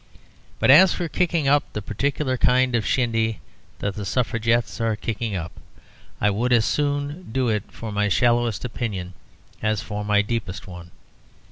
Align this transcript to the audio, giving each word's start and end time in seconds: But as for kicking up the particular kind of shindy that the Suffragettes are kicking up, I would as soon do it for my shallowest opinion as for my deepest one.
But 0.57 0.71
as 0.71 0.95
for 0.95 1.07
kicking 1.07 1.47
up 1.47 1.63
the 1.73 1.81
particular 1.83 2.35
kind 2.35 2.73
of 2.75 2.87
shindy 2.87 3.39
that 3.77 3.93
the 3.93 4.03
Suffragettes 4.03 4.81
are 4.81 4.95
kicking 4.95 5.35
up, 5.35 5.51
I 6.19 6.31
would 6.31 6.51
as 6.51 6.65
soon 6.65 7.31
do 7.31 7.49
it 7.49 7.65
for 7.71 7.91
my 7.91 8.09
shallowest 8.09 8.65
opinion 8.65 9.13
as 9.61 9.83
for 9.83 10.03
my 10.03 10.23
deepest 10.23 10.65
one. 10.65 10.89